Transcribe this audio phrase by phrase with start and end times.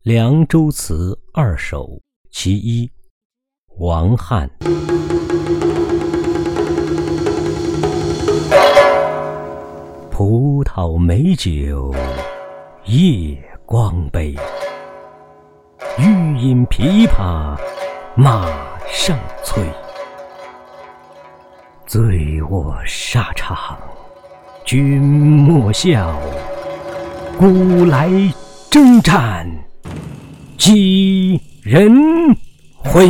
[0.02, 1.86] 《凉州词二首·
[2.30, 2.86] 其一》
[3.76, 4.50] 王翰。
[10.10, 11.94] 葡萄美酒
[12.86, 13.36] 夜
[13.66, 14.34] 光杯，
[15.98, 17.54] 欲饮琵琶
[18.14, 18.48] 马
[18.88, 19.62] 上催。
[21.84, 23.78] 醉卧沙场
[24.64, 26.18] 君莫笑，
[27.38, 28.08] 古来
[28.70, 29.46] 征战。
[30.60, 32.36] 几人
[32.76, 33.08] 回？